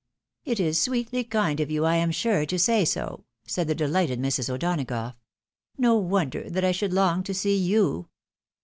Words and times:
"It 0.45 0.59
is 0.59 0.81
sweetly 0.81 1.23
kind 1.23 1.59
of 1.59 1.69
you, 1.69 1.85
I 1.85 1.95
am 1.97 2.09
sure, 2.09 2.43
to 2.47 2.57
say 2.57 2.85
so," 2.85 3.23
said 3.45 3.67
the 3.67 3.75
delighted 3.75 4.19
Mrs. 4.19 4.49
O'Donagough." 4.49 5.13
No 5.87 5.95
wonder 5.95 6.49
that 6.49 6.65
I 6.65 6.71
should 6.71 6.91
long 6.91 7.21
to 7.21 7.35
see 7.35 7.55
you 7.55 8.09